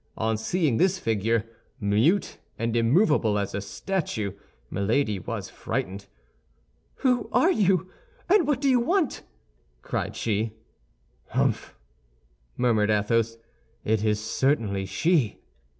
On 0.17 0.35
seeing 0.35 0.77
this 0.77 0.97
figure, 0.97 1.45
mute 1.79 2.39
and 2.57 2.75
immovable 2.75 3.37
as 3.37 3.53
a 3.53 3.61
statue, 3.61 4.31
Milady 4.71 5.19
was 5.19 5.47
frightened. 5.47 6.07
"Who 6.95 7.29
are 7.31 7.51
you, 7.51 7.91
and 8.27 8.47
what 8.47 8.61
do 8.61 8.67
you 8.67 8.79
want?" 8.79 9.21
cried 9.83 10.15
she. 10.15 10.53
"Humph," 11.29 11.75
murmured 12.57 12.89
Athos, 12.89 13.37
"it 13.85 14.03
is 14.03 14.19
certainly 14.19 14.87
she!" 14.87 15.37